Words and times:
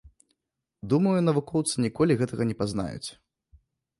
Думаю, 0.93 1.13
навукоўцы 1.27 1.73
ніколі 1.85 2.17
гэтага 2.21 2.43
не 2.53 2.57
пазнаюць. 2.61 3.09